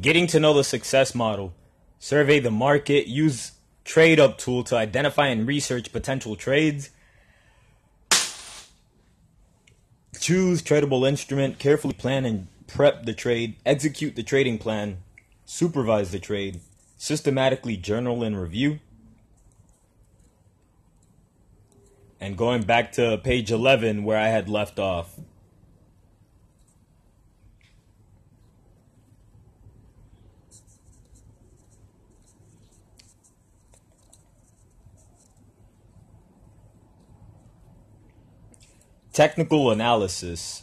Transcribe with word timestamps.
getting 0.00 0.26
to 0.28 0.40
know 0.40 0.54
the 0.54 0.64
success 0.64 1.14
model, 1.14 1.54
survey 1.98 2.40
the 2.40 2.50
market, 2.50 3.06
use 3.06 3.52
trade 3.84 4.20
up 4.20 4.38
tool 4.38 4.62
to 4.64 4.76
identify 4.76 5.28
and 5.28 5.46
research 5.46 5.92
potential 5.92 6.36
trades, 6.36 6.90
choose 10.20 10.62
tradable 10.62 11.08
instrument, 11.08 11.58
carefully 11.58 11.94
plan 11.94 12.24
and 12.24 12.48
prep 12.66 13.04
the 13.04 13.14
trade, 13.14 13.56
execute 13.64 14.14
the 14.14 14.22
trading 14.22 14.58
plan, 14.58 14.98
supervise 15.46 16.10
the 16.10 16.18
trade, 16.18 16.60
systematically 16.98 17.76
journal 17.76 18.22
and 18.22 18.40
review. 18.40 18.78
And 22.20 22.36
going 22.36 22.62
back 22.62 22.92
to 22.92 23.16
page 23.18 23.50
11 23.50 24.04
where 24.04 24.18
I 24.18 24.28
had 24.28 24.48
left 24.48 24.78
off. 24.78 25.17
Technical 39.18 39.72
analysis. 39.72 40.62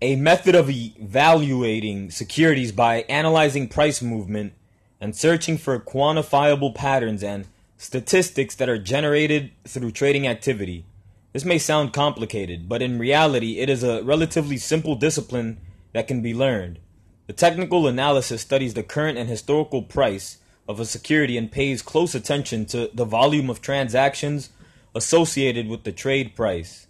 A 0.00 0.16
method 0.16 0.54
of 0.54 0.70
evaluating 0.70 2.10
securities 2.10 2.72
by 2.72 3.02
analyzing 3.02 3.68
price 3.68 4.00
movement 4.00 4.54
and 4.98 5.14
searching 5.14 5.58
for 5.58 5.78
quantifiable 5.78 6.74
patterns 6.74 7.22
and 7.22 7.48
statistics 7.76 8.54
that 8.54 8.70
are 8.70 8.78
generated 8.78 9.50
through 9.66 9.90
trading 9.90 10.26
activity. 10.26 10.86
This 11.34 11.44
may 11.44 11.58
sound 11.58 11.92
complicated, 11.92 12.66
but 12.66 12.80
in 12.80 12.98
reality, 12.98 13.58
it 13.58 13.68
is 13.68 13.84
a 13.84 14.02
relatively 14.02 14.56
simple 14.56 14.94
discipline 14.94 15.60
that 15.92 16.08
can 16.08 16.22
be 16.22 16.32
learned. 16.32 16.78
The 17.26 17.34
technical 17.34 17.86
analysis 17.86 18.40
studies 18.40 18.72
the 18.72 18.82
current 18.82 19.18
and 19.18 19.28
historical 19.28 19.82
price 19.82 20.38
of 20.66 20.80
a 20.80 20.86
security 20.86 21.36
and 21.36 21.52
pays 21.52 21.82
close 21.82 22.14
attention 22.14 22.64
to 22.72 22.88
the 22.94 23.04
volume 23.04 23.50
of 23.50 23.60
transactions 23.60 24.48
associated 24.94 25.68
with 25.68 25.84
the 25.84 25.92
trade 25.92 26.34
price. 26.34 26.86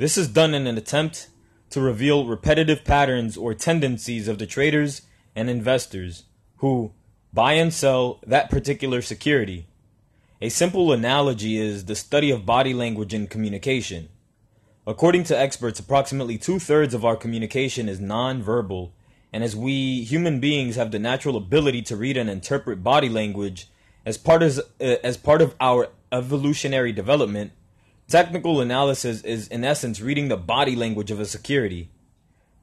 This 0.00 0.16
is 0.16 0.28
done 0.28 0.54
in 0.54 0.66
an 0.66 0.78
attempt 0.78 1.28
to 1.68 1.78
reveal 1.78 2.24
repetitive 2.24 2.86
patterns 2.86 3.36
or 3.36 3.52
tendencies 3.52 4.28
of 4.28 4.38
the 4.38 4.46
traders 4.46 5.02
and 5.36 5.50
investors 5.50 6.24
who 6.56 6.94
buy 7.34 7.52
and 7.52 7.70
sell 7.70 8.18
that 8.26 8.48
particular 8.48 9.02
security. 9.02 9.66
A 10.40 10.48
simple 10.48 10.90
analogy 10.90 11.58
is 11.58 11.84
the 11.84 11.94
study 11.94 12.30
of 12.30 12.46
body 12.46 12.72
language 12.72 13.12
in 13.12 13.26
communication. 13.26 14.08
According 14.86 15.24
to 15.24 15.38
experts, 15.38 15.78
approximately 15.78 16.38
two 16.38 16.58
thirds 16.58 16.94
of 16.94 17.04
our 17.04 17.14
communication 17.14 17.86
is 17.86 18.00
nonverbal, 18.00 18.92
and 19.34 19.44
as 19.44 19.54
we 19.54 20.02
human 20.04 20.40
beings 20.40 20.76
have 20.76 20.92
the 20.92 20.98
natural 20.98 21.36
ability 21.36 21.82
to 21.82 21.96
read 21.96 22.16
and 22.16 22.30
interpret 22.30 22.82
body 22.82 23.10
language 23.10 23.68
as 24.06 24.16
part 24.16 24.42
of, 24.42 24.60
as 24.80 25.18
part 25.18 25.42
of 25.42 25.54
our 25.60 25.88
evolutionary 26.10 26.90
development, 26.90 27.52
Technical 28.10 28.60
analysis 28.60 29.22
is, 29.22 29.46
in 29.46 29.62
essence, 29.62 30.00
reading 30.00 30.26
the 30.26 30.36
body 30.36 30.74
language 30.74 31.12
of 31.12 31.20
a 31.20 31.24
security. 31.24 31.90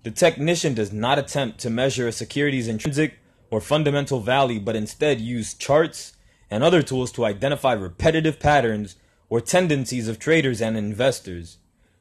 The 0.03 0.12
technician 0.12 0.73
does 0.73 0.92
not 0.92 1.17
attempt 1.17 1.59
to 1.59 1.70
measure 1.70 2.06
a 2.06 2.12
security's 2.12 2.67
intrinsic 2.67 3.20
or 3.50 3.62
fundamental 3.62 4.20
value, 4.20 4.59
but 4.59 4.75
instead 4.75 5.22
use 5.22 5.53
charts 5.53 6.18
and 6.52 6.66
other 6.66 6.84
tools 6.84 7.14
to 7.14 7.23
identify 7.23 7.72
repetitive 7.72 8.42
patterns 8.42 8.98
or 9.30 9.40
tendencies 9.40 10.09
of 10.09 10.20
traders 10.20 10.62
and 10.62 10.75
investors. 10.75 11.59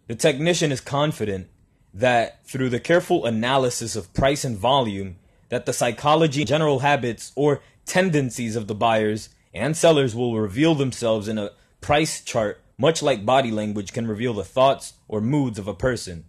The 0.09 0.17
technician 0.17 0.73
is 0.73 0.81
confident 0.81 1.47
that 1.95 2.45
through 2.49 2.71
the 2.71 2.81
careful 2.81 3.27
analysis 3.27 3.95
of 3.95 4.13
price 4.13 4.45
and 4.45 4.57
volume, 4.57 5.19
that 5.51 5.67
the 5.67 5.73
psychology, 5.73 6.45
general 6.45 6.81
habits, 6.81 7.31
or 7.37 7.63
tendencies 7.85 8.57
of 8.57 8.67
the 8.67 8.75
buyers 8.75 9.29
and 9.55 9.77
sellers 9.77 10.17
will 10.17 10.37
reveal 10.37 10.75
themselves 10.75 11.29
in 11.29 11.39
a 11.39 11.53
price 11.81 12.21
chart 12.21 12.61
much 12.79 13.03
like 13.03 13.27
body 13.27 13.51
language 13.51 13.93
can 13.93 14.07
reveal 14.07 14.35
the 14.35 14.45
thoughts 14.45 14.95
or 15.09 15.21
moods 15.21 15.59
of 15.59 15.67
a 15.69 15.75
person. 15.75 16.25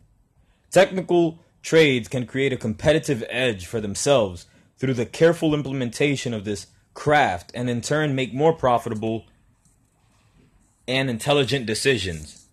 Technical 0.72 1.40
trades 1.62 2.08
can 2.08 2.26
create 2.26 2.54
a 2.54 2.58
competitive 2.58 3.24
edge 3.30 3.66
for 3.66 3.82
themselves 3.82 4.46
through 4.78 4.94
the 4.94 5.06
careful 5.06 5.54
implementation 5.54 6.34
of 6.34 6.46
this 6.46 6.68
craft 6.94 7.52
and 7.54 7.70
in 7.70 7.82
turn 7.82 8.16
make 8.16 8.34
more 8.34 8.54
profitable 8.54 9.26
and 10.88 11.10
intelligent 11.10 11.66
decisions. 11.66 12.48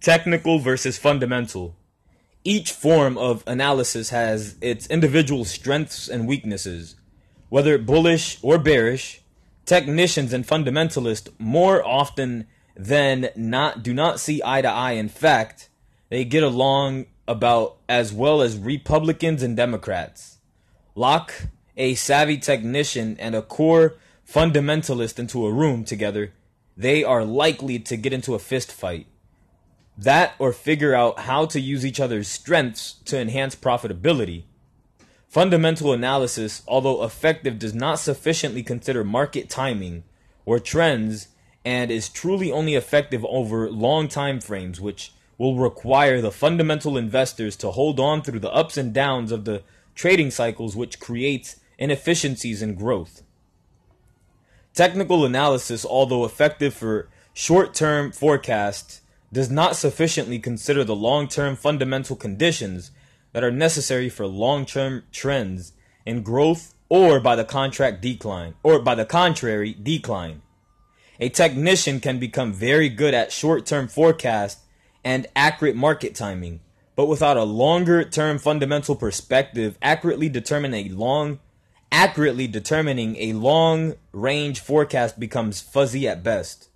Technical 0.00 0.58
versus 0.58 0.98
fundamental. 0.98 1.76
Each 2.44 2.72
form 2.72 3.16
of 3.18 3.44
analysis 3.46 4.10
has 4.10 4.56
its 4.60 4.86
individual 4.86 5.44
strengths 5.44 6.08
and 6.08 6.26
weaknesses. 6.26 6.96
Whether 7.48 7.78
bullish 7.78 8.38
or 8.42 8.58
bearish, 8.58 9.20
technicians 9.64 10.32
and 10.32 10.46
fundamentalists 10.46 11.28
more 11.38 11.86
often 11.86 12.46
then 12.86 13.30
not 13.36 13.82
do 13.82 13.94
not 13.94 14.20
see 14.20 14.42
eye 14.44 14.62
to 14.62 14.68
eye. 14.68 14.92
In 14.92 15.08
fact, 15.08 15.68
they 16.08 16.24
get 16.24 16.42
along 16.42 17.06
about 17.28 17.76
as 17.88 18.12
well 18.12 18.42
as 18.42 18.58
Republicans 18.58 19.42
and 19.42 19.56
Democrats. 19.56 20.38
Lock 20.94 21.32
a 21.76 21.94
savvy 21.94 22.36
technician 22.36 23.16
and 23.18 23.34
a 23.34 23.42
core 23.42 23.94
fundamentalist 24.28 25.18
into 25.18 25.46
a 25.46 25.52
room 25.52 25.84
together, 25.84 26.32
they 26.76 27.04
are 27.04 27.24
likely 27.24 27.78
to 27.78 27.96
get 27.96 28.12
into 28.12 28.34
a 28.34 28.38
fist 28.38 28.72
fight. 28.72 29.06
That 29.96 30.34
or 30.38 30.52
figure 30.52 30.94
out 30.94 31.20
how 31.20 31.46
to 31.46 31.60
use 31.60 31.84
each 31.84 32.00
other's 32.00 32.28
strengths 32.28 32.94
to 33.04 33.18
enhance 33.18 33.54
profitability. 33.54 34.44
Fundamental 35.28 35.92
analysis, 35.92 36.62
although 36.66 37.04
effective, 37.04 37.58
does 37.58 37.74
not 37.74 37.98
sufficiently 37.98 38.62
consider 38.62 39.04
market 39.04 39.48
timing 39.48 40.04
or 40.44 40.58
trends 40.58 41.28
and 41.64 41.90
is 41.90 42.08
truly 42.08 42.50
only 42.50 42.74
effective 42.74 43.24
over 43.26 43.70
long 43.70 44.08
time 44.08 44.40
frames, 44.40 44.80
which 44.80 45.12
will 45.38 45.56
require 45.56 46.20
the 46.20 46.30
fundamental 46.30 46.96
investors 46.96 47.56
to 47.56 47.70
hold 47.70 47.98
on 47.98 48.22
through 48.22 48.40
the 48.40 48.52
ups 48.52 48.76
and 48.76 48.92
downs 48.92 49.32
of 49.32 49.44
the 49.44 49.62
trading 49.94 50.30
cycles, 50.30 50.76
which 50.76 51.00
creates 51.00 51.56
inefficiencies 51.78 52.62
in 52.62 52.74
growth. 52.74 53.22
Technical 54.74 55.24
analysis, 55.24 55.84
although 55.84 56.24
effective 56.24 56.72
for 56.72 57.08
short 57.34 57.74
term 57.74 58.12
forecasts, 58.12 59.02
does 59.32 59.50
not 59.50 59.76
sufficiently 59.76 60.38
consider 60.38 60.84
the 60.84 60.94
long 60.94 61.28
term 61.28 61.56
fundamental 61.56 62.16
conditions 62.16 62.90
that 63.32 63.44
are 63.44 63.50
necessary 63.50 64.08
for 64.08 64.26
long 64.26 64.64
term 64.64 65.02
trends 65.10 65.72
in 66.04 66.22
growth 66.22 66.74
or 66.88 67.20
by 67.20 67.34
the 67.34 67.44
contract 67.44 68.02
decline 68.02 68.54
or 68.62 68.78
by 68.78 68.94
the 68.94 69.04
contrary 69.04 69.72
decline. 69.72 70.42
A 71.20 71.28
technician 71.28 72.00
can 72.00 72.18
become 72.18 72.52
very 72.52 72.88
good 72.88 73.14
at 73.14 73.32
short 73.32 73.66
term 73.66 73.88
forecast 73.88 74.58
and 75.04 75.26
accurate 75.36 75.76
market 75.76 76.14
timing, 76.14 76.60
but 76.96 77.06
without 77.06 77.36
a 77.36 77.44
longer 77.44 78.04
term 78.04 78.38
fundamental 78.38 78.96
perspective, 78.96 79.78
accurately 79.82 80.28
determine 80.28 80.74
a 80.74 80.88
long 80.88 81.40
accurately 81.92 82.46
determining 82.46 83.16
a 83.16 83.34
long 83.34 83.94
range 84.12 84.60
forecast 84.60 85.20
becomes 85.20 85.60
fuzzy 85.60 86.08
at 86.08 86.22
best. 86.22 86.70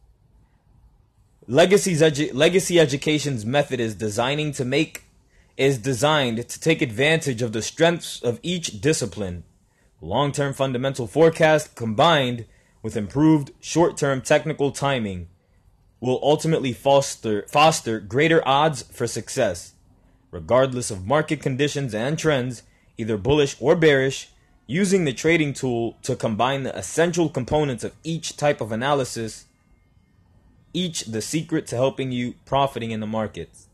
Legacy's 1.48 2.02
edu- 2.02 2.34
legacy 2.34 2.78
education's 2.78 3.46
method 3.46 3.80
is 3.80 3.94
designing 3.94 4.52
to 4.52 4.64
make 4.64 5.04
is 5.56 5.78
designed 5.78 6.46
to 6.48 6.60
take 6.60 6.82
advantage 6.82 7.40
of 7.40 7.52
the 7.52 7.62
strengths 7.62 8.22
of 8.22 8.38
each 8.42 8.80
discipline. 8.82 9.42
Long-term 10.02 10.52
fundamental 10.52 11.06
forecast 11.06 11.74
combined 11.74 12.44
with 12.86 12.96
improved 12.96 13.50
short-term 13.58 14.20
technical 14.20 14.70
timing 14.70 15.26
will 15.98 16.20
ultimately 16.22 16.72
foster 16.72 17.44
foster 17.48 17.98
greater 17.98 18.46
odds 18.46 18.82
for 18.82 19.08
success 19.08 19.72
regardless 20.30 20.88
of 20.88 21.04
market 21.04 21.42
conditions 21.42 21.92
and 21.92 22.16
trends 22.16 22.62
either 22.96 23.16
bullish 23.16 23.56
or 23.58 23.74
bearish 23.74 24.28
using 24.68 25.04
the 25.04 25.12
trading 25.12 25.52
tool 25.52 25.96
to 26.00 26.14
combine 26.14 26.62
the 26.62 26.78
essential 26.78 27.28
components 27.28 27.82
of 27.82 27.92
each 28.04 28.36
type 28.36 28.60
of 28.60 28.70
analysis 28.70 29.46
each 30.72 31.06
the 31.06 31.20
secret 31.20 31.66
to 31.66 31.74
helping 31.74 32.12
you 32.12 32.34
profiting 32.44 32.92
in 32.92 33.00
the 33.00 33.06
markets 33.20 33.66